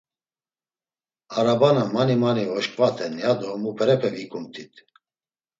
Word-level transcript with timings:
Arabana 1.37 1.83
mani 1.93 2.15
mani 2.21 2.43
voşǩvaten, 2.51 3.13
ya 3.23 3.31
do 3.39 3.49
muperepe 3.63 4.09
vikumt̆it! 4.15 4.73